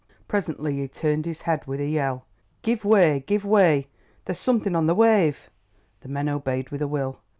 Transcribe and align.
Presently 0.27 0.77
he 0.77 0.87
turned 0.87 1.27
his 1.27 1.43
head 1.43 1.67
with 1.67 1.79
a 1.79 1.85
yell. 1.85 2.25
"Give 2.63 2.83
way—give 2.83 3.45
way! 3.45 3.85
there's 4.25 4.39
something 4.39 4.75
on 4.75 4.87
the 4.87 4.95
wave." 4.95 5.51
The 5.99 6.09
men 6.09 6.27
obeyed 6.27 6.71
with 6.71 6.81
a 6.81 6.87
will. 6.87 7.19